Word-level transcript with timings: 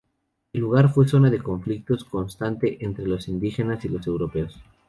El 0.51 0.61
lugar 0.61 0.91
fue 0.91 1.07
zona 1.07 1.29
de 1.29 1.43
conflictos 1.43 2.05
constante 2.05 2.83
entre 2.83 3.05
los 3.05 3.27
indígenas 3.27 3.85
y 3.85 3.89
los 3.89 4.07
europeos. 4.07 4.59